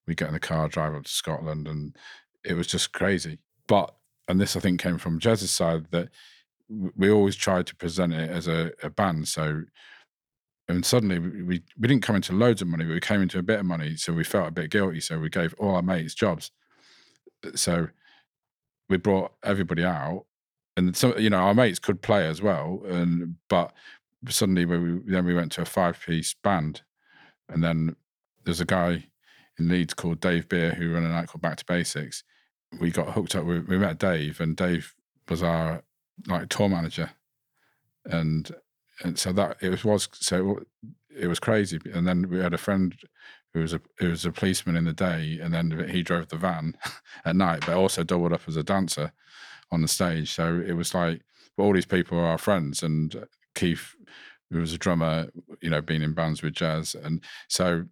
[0.07, 1.95] we get in the car, drive up to Scotland, and
[2.43, 3.37] it was just crazy.
[3.67, 3.93] But
[4.27, 6.09] and this I think came from Jez's side that
[6.95, 9.63] we always tried to present it as a, a band, so.
[10.67, 13.39] And suddenly we, we we didn't come into loads of money, but we came into
[13.39, 15.01] a bit of money, so we felt a bit guilty.
[15.01, 16.51] So we gave all our mates jobs.
[17.55, 17.89] So
[18.87, 20.25] we brought everybody out,
[20.77, 23.73] and so you know our mates could play as well, and but
[24.29, 26.83] suddenly we, then we went to a five piece band,
[27.49, 27.95] and then
[28.45, 29.05] there's a guy
[29.59, 32.23] in Leeds called Dave Beer who ran a night called Back to Basics.
[32.79, 33.45] We got hooked up.
[33.45, 34.93] with we met Dave, and Dave
[35.29, 35.83] was our
[36.27, 37.11] like tour manager,
[38.05, 38.49] and
[39.03, 40.63] and so that it was was so
[41.15, 41.79] it was crazy.
[41.93, 42.95] And then we had a friend
[43.53, 46.37] who was a who was a policeman in the day, and then he drove the
[46.37, 46.75] van
[47.25, 49.11] at night, but also doubled up as a dancer
[49.71, 50.31] on the stage.
[50.31, 51.21] So it was like
[51.57, 53.95] all these people are our friends, and Keith,
[54.49, 55.29] who was a drummer,
[55.61, 57.85] you know, being in bands with Jez, and so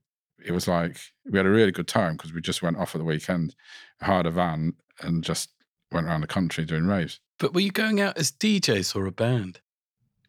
[0.45, 0.97] it was like
[1.29, 3.55] we had a really good time because we just went off at the weekend,
[4.01, 5.49] hired a van, and just
[5.91, 7.19] went around the country doing raves.
[7.37, 9.61] But were you going out as DJs or a band?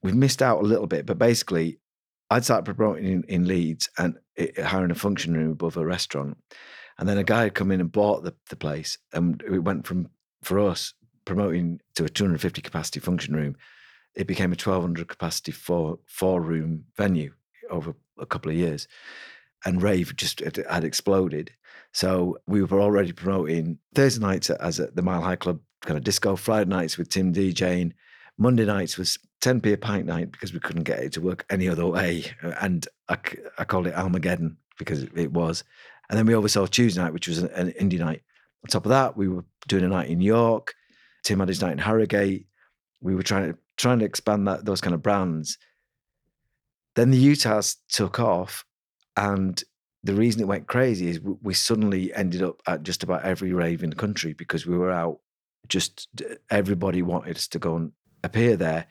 [0.03, 1.79] we've missed out a little bit, but basically,
[2.31, 6.37] I'd started promoting in, in Leeds and it, hiring a function room above a restaurant.
[6.99, 8.99] And then a guy had come in and bought the, the place.
[9.12, 10.09] And it went from,
[10.42, 10.94] for us,
[11.25, 13.57] promoting to a 250 capacity function room.
[14.14, 17.33] It became a 1200 capacity four, four room venue
[17.70, 18.87] over a couple of years.
[19.64, 21.53] And rave just had, exploded.
[21.92, 26.05] So we were already promoting Thursday nights as at the Mile High Club kind of
[26.05, 27.92] disco, Friday nights with Tim DJing,
[28.40, 31.68] Monday nights was 10p a pint night because we couldn't get it to work any
[31.68, 32.25] other way.
[32.42, 35.62] Uh, and I called it Armageddon because it was.
[36.09, 38.23] And then we oversaw Tuesday night, which was an, an indie night.
[38.64, 40.75] On top of that, we were doing a night in York.
[41.23, 42.46] Tim had his night in Harrogate.
[43.03, 45.59] We were trying to trying to expand that those kind of brands.
[46.96, 48.64] Then the Utahs took off,
[49.16, 49.62] and
[50.03, 53.83] the reason it went crazy is we, suddenly ended up at just about every rave
[53.83, 55.20] in the country because we were out.
[55.68, 56.09] Just
[56.51, 57.92] everybody wanted us to go and
[58.25, 58.87] appear there,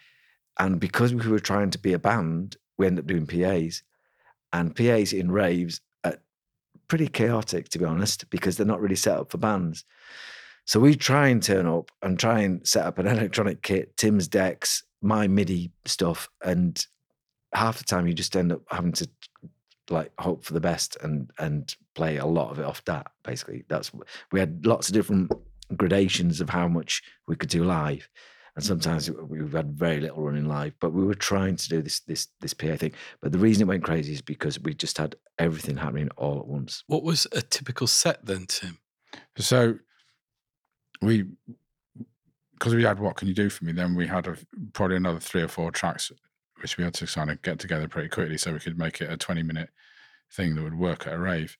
[0.59, 3.81] and because we were trying to be a band, we ended up doing PAs,
[4.53, 6.17] and PAs in raves are
[6.87, 9.83] pretty chaotic to be honest because they're not really set up for bands.
[10.65, 14.27] So we try and turn up and try and set up an electronic kit, Tim's
[14.27, 16.85] decks, my MIDI stuff, and
[17.53, 19.09] half the time you just end up having to
[19.91, 23.11] like hope for the best and and play a lot of it off that.
[23.23, 23.91] Basically, that's
[24.31, 25.31] we had lots of different
[25.75, 28.09] gradations of how much we could do live,
[28.55, 28.67] and mm.
[28.67, 30.73] sometimes we've had very little running live.
[30.79, 32.93] But we were trying to do this this this PA thing.
[33.21, 36.47] But the reason it went crazy is because we just had everything happening all at
[36.47, 36.83] once.
[36.87, 38.79] What was a typical set then, Tim?
[39.37, 39.75] So
[41.01, 41.25] we,
[42.53, 43.71] because we had what can you do for me?
[43.71, 44.37] Then we had a,
[44.73, 46.11] probably another three or four tracks,
[46.61, 49.11] which we had to kind of get together pretty quickly, so we could make it
[49.11, 49.69] a twenty minute
[50.31, 51.57] thing that would work at a rave.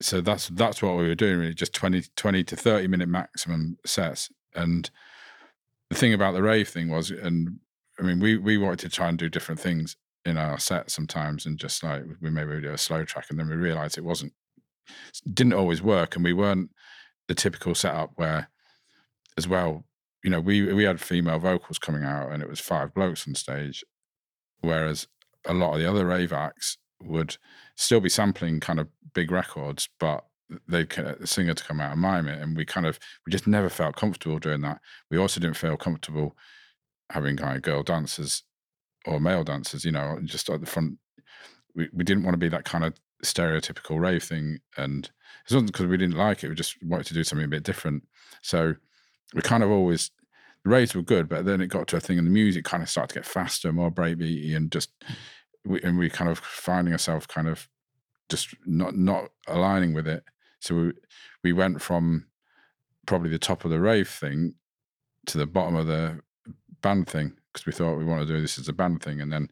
[0.00, 3.78] So that's that's what we were doing really, just 20, 20 to thirty minute maximum
[3.86, 4.30] sets.
[4.54, 4.90] And
[5.90, 7.58] the thing about the rave thing was, and
[7.98, 11.46] I mean, we we wanted to try and do different things in our set sometimes,
[11.46, 14.32] and just like we maybe do a slow track, and then we realized it wasn't
[15.32, 16.70] didn't always work, and we weren't
[17.28, 18.48] the typical setup where
[19.38, 19.84] as well,
[20.22, 23.34] you know, we we had female vocals coming out, and it was five blokes on
[23.34, 23.84] stage,
[24.62, 25.06] whereas
[25.46, 27.36] a lot of the other rave acts would
[27.76, 30.24] still be sampling kind of big records, but
[30.68, 33.30] they'd get a singer to come out and mime it, and we kind of we
[33.30, 34.80] just never felt comfortable doing that.
[35.10, 36.36] We also didn't feel comfortable
[37.10, 38.42] having kind of girl dancers
[39.06, 40.98] or male dancers, you know, just at the front.
[41.74, 42.94] We we didn't want to be that kind of
[43.24, 46.48] stereotypical rave thing, and it wasn't because we didn't like it.
[46.48, 48.04] We just wanted to do something a bit different.
[48.42, 48.74] So
[49.34, 50.10] we kind of always
[50.64, 52.82] the raves were good, but then it got to a thing, and the music kind
[52.82, 54.90] of started to get faster, more breakbeaty, and just
[55.64, 57.68] we, and we kind of finding ourselves kind of
[58.28, 60.24] just not not aligning with it.
[60.60, 60.92] So we
[61.44, 62.26] we went from
[63.06, 64.54] probably the top of the rave thing
[65.26, 66.20] to the bottom of the
[66.82, 69.32] band thing because we thought we want to do this as a band thing, and
[69.32, 69.48] then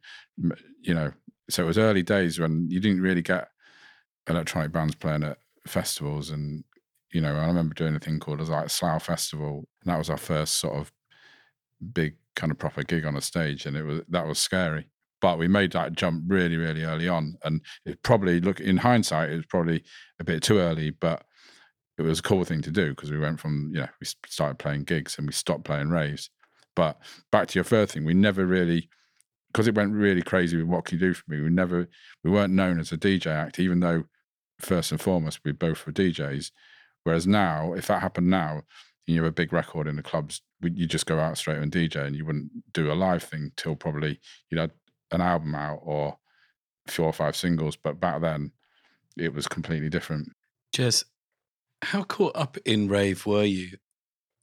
[0.83, 1.13] you know,
[1.49, 3.49] so it was early days when you didn't really get
[4.29, 6.65] electronic bands playing at festivals and
[7.13, 10.11] you know, I remember doing a thing called as like Slough Festival, and that was
[10.11, 10.93] our first sort of
[11.93, 14.89] big kind of proper gig on a stage, and it was that was scary.
[15.21, 19.31] But we made that jump really, really early on, and it probably look in hindsight,
[19.31, 19.85] it was probably
[20.19, 21.25] a bit too early, but
[21.99, 24.59] it was a cool thing to do because we went from you know we started
[24.59, 26.31] playing gigs and we stopped playing raves.
[26.77, 26.99] But
[27.33, 28.89] back to your first thing, we never really
[29.53, 31.41] because it went really crazy with what can you do for me.
[31.41, 31.89] We never
[32.25, 34.05] we weren't known as a DJ act, even though
[34.59, 36.51] first and foremost we both were DJs
[37.05, 38.63] Whereas now, if that happened now,
[39.07, 42.07] you have a big record in the clubs, you just go out straight and DJ,
[42.07, 44.73] and you wouldn't do a live thing till probably you'd had
[45.11, 46.19] an album out or
[46.87, 47.77] four or five singles.
[47.77, 48.53] But back then,
[49.17, 50.31] it was completely different.
[50.75, 51.05] Jez,
[51.83, 53.79] how caught up in rave were you,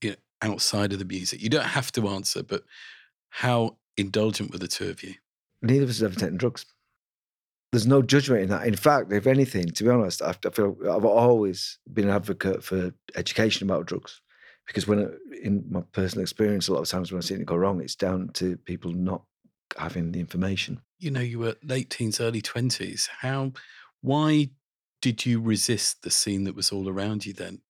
[0.02, 1.42] you know, outside of the music?
[1.42, 2.64] You don't have to answer, but
[3.30, 5.16] how indulgent were the two of you?
[5.62, 6.66] Neither of us have ever taken drugs
[7.72, 8.66] there's no judgment in that.
[8.66, 12.92] In fact, if anything, to be honest, I, feel I've always been an advocate for
[13.16, 14.22] education about drugs
[14.68, 17.56] because when in my personal experience, a lot of times when I've seen it go
[17.56, 19.24] wrong, it's down to people not
[19.78, 20.82] having the information.
[21.00, 23.10] You know, you were late teens, early twenties.
[23.20, 23.54] How?
[24.02, 24.50] Why
[25.02, 27.62] did you resist the scene that was all around you then?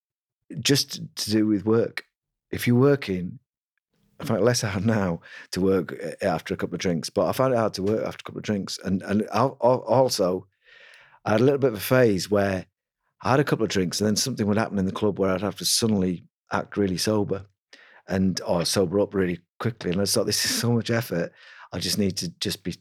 [0.59, 2.03] Just to do with work.
[2.51, 3.39] If you're working,
[4.19, 5.19] I find it less hard now
[5.51, 8.05] to work eh, after a couple of drinks, but I find it hard to work
[8.05, 8.79] after a couple of drinks.
[8.83, 10.47] And and also,
[11.25, 12.65] I had a little bit of a phase where
[13.21, 15.31] I had a couple of drinks, and then something would happen in the club where
[15.31, 17.45] I'd have to suddenly act really sober,
[18.07, 19.91] and or sober up really quickly.
[19.91, 21.31] And I thought, this is so much effort.
[21.73, 22.75] I just need to just be.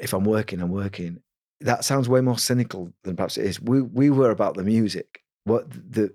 [0.00, 1.20] If I'm working, I'm working.
[1.60, 3.60] That sounds way more cynical than perhaps it is.
[3.60, 5.22] We we were about the music.
[5.44, 6.12] What the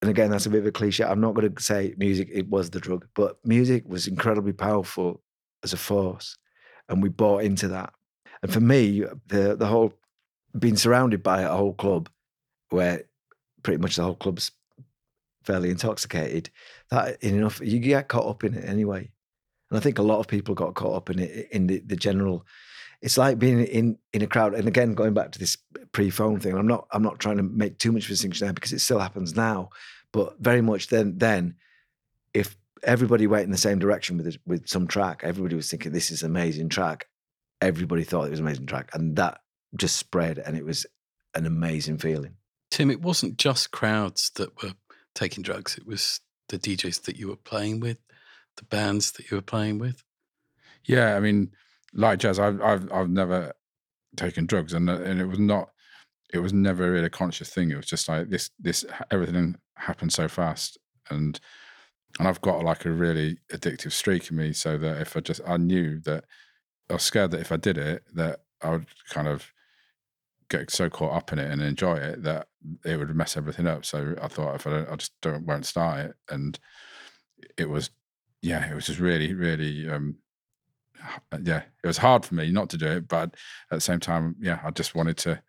[0.00, 1.04] and again, that's a bit of a cliche.
[1.04, 5.20] I'm not going to say music, it was the drug, but music was incredibly powerful
[5.64, 6.36] as a force.
[6.88, 7.92] And we bought into that.
[8.42, 9.92] And for me, the, the whole
[10.58, 12.08] being surrounded by a whole club
[12.70, 13.02] where
[13.62, 14.52] pretty much the whole club's
[15.48, 16.50] fairly intoxicated,
[16.90, 19.10] that enough, you get caught up in it anyway.
[19.70, 21.96] And I think a lot of people got caught up in it in the, the
[21.96, 22.46] general.
[23.00, 24.54] It's like being in in a crowd.
[24.54, 25.56] And again, going back to this
[25.92, 28.52] pre-phone thing, I'm not I'm not trying to make too much of a distinction there
[28.52, 29.70] because it still happens now.
[30.12, 31.56] But very much then then,
[32.34, 35.22] if everybody went in the same direction with it- with some track.
[35.22, 37.06] Everybody was thinking this is amazing track.
[37.60, 39.40] Everybody thought it was amazing track, and that
[39.76, 40.86] just spread, and it was
[41.34, 42.36] an amazing feeling.
[42.70, 44.74] Tim, it wasn't just crowds that were
[45.18, 45.76] taking drugs.
[45.76, 47.98] It was the DJs that you were playing with,
[48.56, 50.04] the bands that you were playing with.
[50.84, 51.50] Yeah, I mean,
[51.92, 53.52] like Jez, I've I've I've never
[54.16, 55.70] taken drugs, and and it was not,
[56.32, 57.70] it was never really a conscious thing.
[57.70, 60.78] It was just like this this everything happened so fast,
[61.10, 61.38] and
[62.18, 65.40] and I've got like a really addictive streak in me, so that if I just
[65.46, 66.24] I knew that
[66.88, 69.52] I was scared that if I did it, that I would kind of
[70.50, 72.48] get so caught up in it and enjoy it that
[72.84, 73.84] it would mess everything up.
[73.84, 76.58] So I thought if I don't, I just don't won't start it, and
[77.56, 77.90] it was
[78.42, 79.88] yeah, it was just really really.
[79.88, 80.16] um
[81.42, 83.34] yeah, it was hard for me not to do it, but
[83.70, 85.40] at the same time, yeah, I just wanted to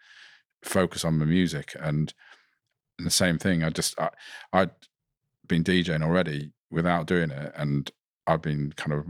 [0.63, 2.13] focus on the music and,
[2.97, 3.63] and the same thing.
[3.63, 4.09] I just I,
[4.53, 4.71] I'd
[5.47, 7.89] been DJing already without doing it, and
[8.27, 9.05] I've been kind of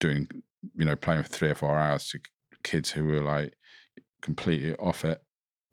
[0.00, 0.28] doing,
[0.74, 2.20] you know, playing for three or four hours to
[2.62, 3.54] kids who were like
[4.20, 5.22] completely off it,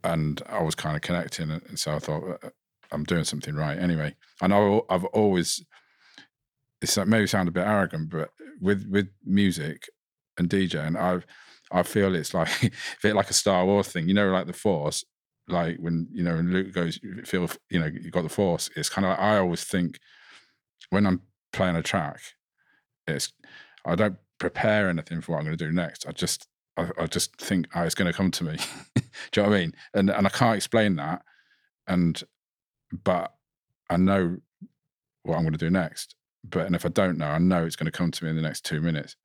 [0.03, 2.49] and I was kind of connecting, and so I thought "Uh,
[2.91, 4.15] I'm doing something right anyway.
[4.41, 5.63] And I've I've always
[6.81, 9.89] it's like maybe sound a bit arrogant, but with with music
[10.37, 11.21] and DJing, I
[11.77, 14.07] I feel it's like a bit like a Star Wars thing.
[14.07, 15.03] You know, like the Force,
[15.47, 18.69] like when you know when Luke goes, you feel you know you got the Force.
[18.75, 19.99] It's kind of like I always think
[20.89, 21.21] when I'm
[21.53, 22.19] playing a track,
[23.07, 23.31] it's
[23.85, 26.07] I don't prepare anything for what I'm going to do next.
[26.07, 28.57] I just I, I just think oh, it's going to come to me.
[28.95, 29.01] do
[29.35, 29.73] you know what I mean?
[29.93, 31.21] And and I can't explain that,
[31.87, 32.21] and
[33.03, 33.33] but
[33.89, 34.37] I know
[35.23, 36.15] what I'm going to do next.
[36.43, 38.35] But and if I don't know, I know it's going to come to me in
[38.35, 39.15] the next two minutes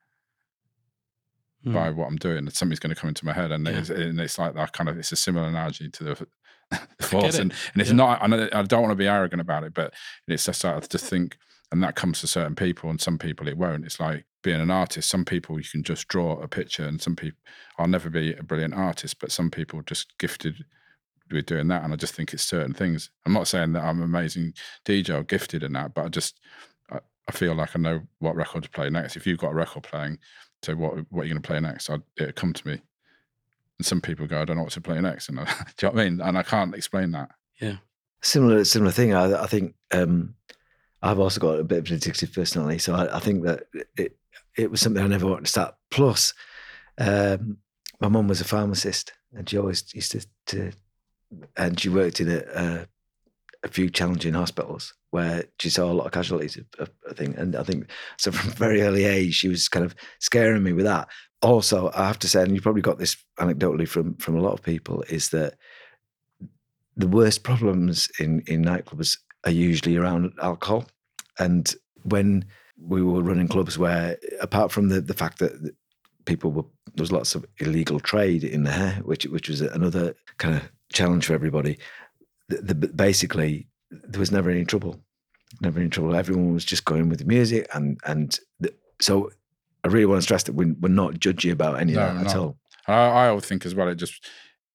[1.64, 1.72] Hmm.
[1.72, 2.48] by what I'm doing.
[2.50, 3.78] Something's going to come into my head, and, Yeah.
[3.78, 4.98] it's, and it's like that kind of.
[4.98, 6.26] It's a similar analogy to the,
[6.98, 7.96] the force, and, and it's Yeah.
[7.96, 8.22] not.
[8.22, 9.94] I, know- I don't want to be arrogant about it, but
[10.28, 11.38] it's just like to think,
[11.72, 13.84] and that comes to certain people, and some people it won't.
[13.84, 15.08] It's like being an artist.
[15.08, 17.38] Some people you can just draw a picture, and some people
[17.78, 20.64] I'll never be a brilliant artist, but some people just gifted
[21.30, 23.10] with doing that, and I just think it's certain things.
[23.24, 26.40] I'm not saying that I'm amazing DJ or gifted in that, but I just
[26.90, 29.16] I, I feel like I know what record to play next.
[29.16, 30.18] If you've got a record playing,
[30.62, 31.90] so what what are you going to play next?
[32.16, 32.80] It'd come to me.
[33.78, 35.44] And some people go, I don't know what to play next, and I,
[35.76, 36.20] do you know what I mean?
[36.20, 37.30] And I can't explain that.
[37.60, 37.76] Yeah
[38.26, 39.14] similar similar thing.
[39.14, 40.34] I, I think um,
[41.02, 43.64] I've also got a bit of an addictive personality, so I, I think that
[43.96, 44.16] it
[44.56, 45.74] it was something I never wanted to start.
[45.90, 46.32] Plus,
[46.98, 47.58] um,
[48.00, 50.72] my mum was a pharmacist, and she always used to, to
[51.56, 52.86] and she worked in a, a
[53.62, 57.18] a few challenging hospitals where she saw a lot of casualties of, of.
[57.18, 60.72] And I think so from a very early age, she was kind of scaring me
[60.72, 61.08] with that.
[61.42, 64.54] Also, I have to say, and you probably got this anecdotally from from a lot
[64.54, 65.54] of people, is that
[66.96, 70.84] the worst problems in in nightclubs are usually around alcohol.
[71.38, 72.44] And when
[72.78, 75.74] we were running clubs where, apart from the the fact that
[76.26, 80.56] people were there was lots of illegal trade in there, which which was another kind
[80.56, 81.78] of challenge for everybody.
[82.48, 85.00] The, the, basically, there was never any trouble,
[85.60, 86.14] never any trouble.
[86.14, 89.30] Everyone was just going with the music, and and the, so
[89.84, 92.26] I really want to stress that we're, we're not judgy about any No, of that
[92.26, 92.56] at all.
[92.86, 93.88] I, I always think as well.
[93.88, 94.24] It just,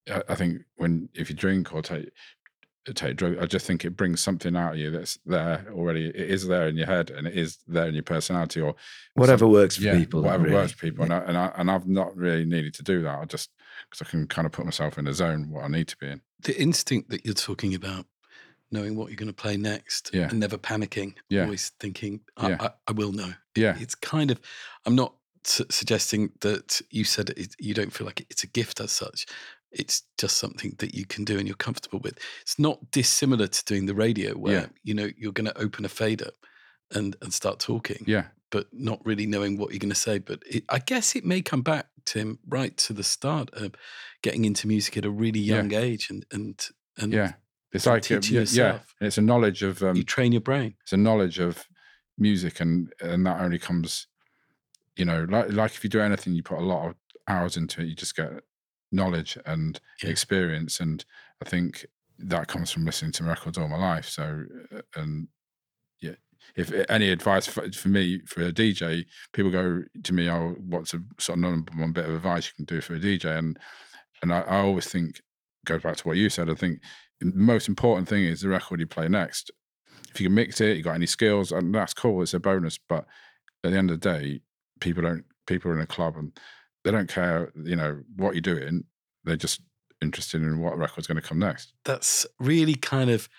[0.10, 2.10] I, I think when if you drink or take
[2.94, 6.08] take drugs, I just think it brings something out of you that's there already.
[6.08, 8.76] It is there in your head, and it is there in your personality, or
[9.14, 10.22] Whatever some- works for yeah, people.
[10.24, 10.56] Whatever really.
[10.56, 13.20] works for people, and I, and I and I've not really needed to do that.
[13.20, 13.50] I just
[13.90, 16.08] because I can kind of put myself in the zone what I need to be
[16.08, 16.22] in.
[16.42, 18.06] The instinct that you're talking about,
[18.72, 20.30] knowing what you're going to play next Yeah.
[20.30, 21.44] and never panicking, Yeah.
[21.44, 22.58] always thinking, I, Yeah.
[22.60, 23.34] I, I will know.
[23.56, 24.40] Yeah, It's kind of,
[24.86, 25.14] I'm not
[25.44, 29.26] su- suggesting that you said it, you don't feel like it's a gift as such.
[29.72, 32.18] It's just something that you can do and you're comfortable with.
[32.42, 34.66] It's not dissimilar to doing the radio where, Yeah.
[34.84, 36.32] you know, you're going to open a fader
[36.94, 40.20] and, and start talking, yeah, but not really knowing what you're going to say.
[40.20, 43.74] But it, I guess it may come back, Tim, right to the start of
[44.22, 45.58] getting into music at a really Yeah.
[45.58, 46.60] young age and, and,
[46.98, 47.34] and yeah.
[47.74, 50.76] It's like uh, teaching yeah, yeah, it's a knowledge of um, you train your brain.
[50.82, 51.66] it's a knowledge of
[52.18, 54.08] music and and that only comes
[54.98, 56.96] you know like like if you do anything you put a lot of
[57.30, 58.30] hours into it you just get
[58.92, 60.10] knowledge and Yeah.
[60.10, 61.06] experience and
[61.44, 61.86] i think
[62.20, 64.44] that comes from listening to records all my life so
[64.76, 65.28] uh, and
[66.02, 66.16] yeah
[66.56, 70.94] if any advice for, for me for a dj people go to me oh what's
[70.94, 73.58] a sort of number one bit of advice you can do for a dj and
[74.22, 75.22] and i, I always think
[75.66, 76.80] goes back to what you said i think
[77.20, 79.52] the most important thing is the record you play next
[80.14, 82.22] if you can mix it, you got any skills, and that's cool.
[82.22, 82.78] It's a bonus.
[82.78, 83.06] But
[83.64, 84.42] at the end of the day,
[84.82, 85.24] people don't.
[85.48, 86.38] People are in a club and
[86.84, 87.52] they don't care.
[87.64, 88.84] You know what you're doing.
[89.24, 89.62] They're just
[90.02, 91.74] interested in what record's going to come next.
[91.86, 93.30] that's really kind of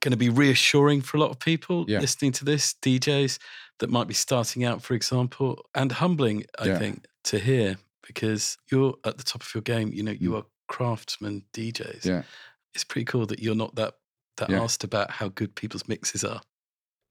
[0.00, 2.00] going to be reassuring for a lot of people Yeah.
[2.00, 3.38] listening to this DJs
[3.80, 6.78] that might be starting out, for example, and humbling, I Yeah.
[6.78, 9.92] think, to hear because you're at the top of your game.
[9.92, 10.38] You know, you Mm.
[10.38, 12.04] are craftsmen DJs.
[12.04, 12.22] Yeah.
[12.74, 13.94] It's pretty cool that you're not that
[14.38, 14.62] that Yeah.
[14.62, 16.40] asked about how good people's mixes are.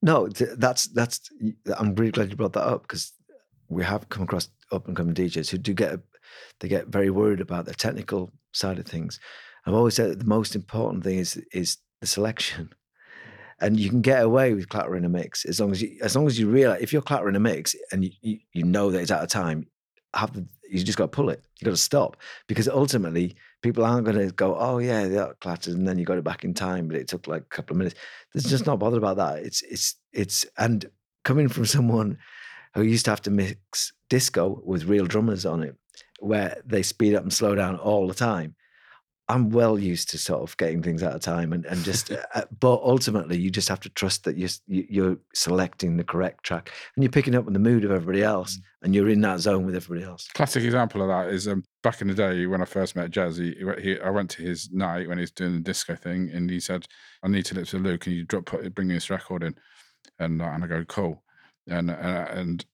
[0.02, 1.30] No, that's that's.
[1.78, 3.12] I'm really glad you brought that up because
[3.70, 6.00] we have come across up and coming DJs who do get
[6.60, 9.20] they get very worried about the technical side of things.
[9.66, 12.74] I've always said the most important thing is is the selection,
[13.60, 16.28] and you can get away with clattering a mix as long as you as long
[16.28, 19.12] as you realize if you're clattering a mix and you you, you know that it's
[19.12, 19.68] out of time,
[20.14, 21.44] have the, you just got to pull it.
[21.60, 25.76] You got to stop because ultimately people aren't going to go, oh yeah, that clattered,
[25.76, 27.78] and then you got it back in time, but it took like a couple of
[27.78, 28.00] minutes.
[28.34, 29.44] There's just not bothered about that.
[29.44, 30.86] It's it's it's and
[31.24, 32.18] coming from someone
[32.74, 35.76] who used to have to mix disco with real drummers on it,
[36.20, 38.56] where they speed up and slow down all the time.
[39.30, 42.46] I'm well used to sort of getting things out of time and, and just, uh,
[42.62, 46.72] but ultimately you just have to trust that you're, you- you're selecting the correct track
[46.96, 49.66] and you're picking up on the mood of everybody else and you're in that zone
[49.66, 50.30] with everybody else.
[50.34, 53.38] Classic example of that is um, back in the day when I first met Jez.
[53.38, 56.50] He, he, I went to his night when he was doing the disco thing, and
[56.50, 56.86] he said,
[57.22, 58.02] "I need to lip to Luke.
[58.02, 59.56] Can you drop put, bring this record in?"
[60.20, 61.22] And uh, and I go, "Cool."
[61.68, 62.66] And and, and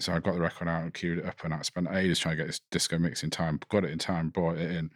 [0.00, 2.36] so I got the record out and queued it up, and I spent ages trying
[2.36, 3.60] to get this disco mix in time.
[3.68, 4.90] Got it in time, brought it in.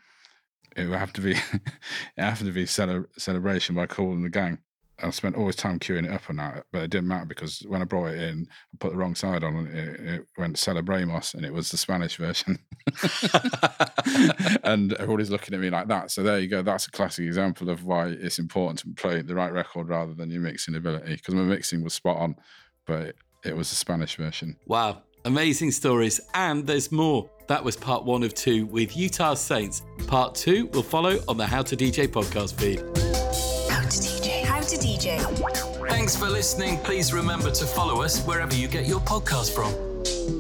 [0.77, 1.63] It would have to be, it
[2.17, 4.59] happened to be cele- celebration by and the Gang.
[5.03, 7.61] I spent all this time queuing it up and that, but it didn't matter because
[7.69, 10.57] when I brought it in, I put the wrong side on and it, it went
[10.57, 12.59] Celebramos and it was the Spanish version.
[14.65, 16.11] and everybody's looking at me like that.
[16.11, 16.63] So there you go.
[16.63, 20.31] That's a classic example of why it's important to play the right record rather than
[20.31, 21.17] your mixing ability.
[21.17, 22.37] Because my mixing was spot on,
[22.87, 23.17] but
[23.47, 24.57] it was the Spanish version.
[24.67, 26.21] Wow, amazing stories.
[26.35, 27.31] And there's more.
[27.49, 29.83] That was part one of two with Utah Saints.
[30.07, 32.81] Part two will follow on the How to DJ podcast feed.
[33.71, 34.43] How to DJ.
[34.43, 35.89] How to DJ.
[35.89, 36.79] Thanks for listening.
[36.79, 40.36] Please remember to follow us wherever you get your podcast from.